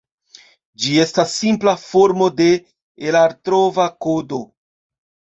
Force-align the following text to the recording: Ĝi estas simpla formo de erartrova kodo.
Ĝi 0.83 0.93
estas 1.01 1.33
simpla 1.41 1.73
formo 1.81 2.29
de 2.39 2.47
erartrova 3.09 3.85
kodo. 4.07 4.41